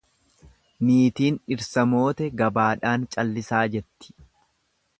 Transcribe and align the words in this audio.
Niitiin 0.87 1.37
dhirsa 1.51 1.83
moote 1.91 2.31
gabaadhaan 2.43 3.05
callisaa 3.17 3.63
jetti. 3.77 4.17